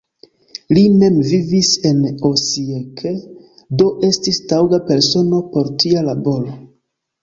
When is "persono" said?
4.93-5.47